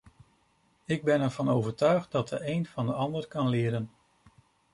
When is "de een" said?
2.29-2.65